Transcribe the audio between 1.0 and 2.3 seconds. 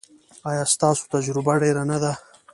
تجربه ډیره نه ده؟